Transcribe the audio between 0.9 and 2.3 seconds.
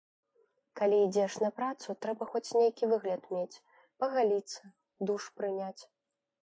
ідзеш на працу, трэба